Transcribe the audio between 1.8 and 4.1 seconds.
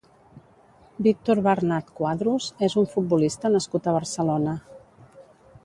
Cuadros és un futbolista nascut a